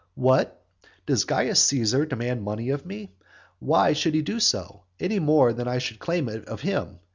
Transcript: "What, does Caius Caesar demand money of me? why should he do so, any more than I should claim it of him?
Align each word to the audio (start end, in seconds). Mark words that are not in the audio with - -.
"What, 0.15 0.59
does 1.05 1.25
Caius 1.25 1.61
Caesar 1.65 2.07
demand 2.07 2.41
money 2.41 2.71
of 2.71 2.87
me? 2.87 3.11
why 3.59 3.93
should 3.93 4.15
he 4.15 4.23
do 4.23 4.39
so, 4.39 4.81
any 4.99 5.19
more 5.19 5.53
than 5.53 5.67
I 5.67 5.77
should 5.77 5.99
claim 5.99 6.27
it 6.27 6.47
of 6.47 6.61
him? 6.61 6.97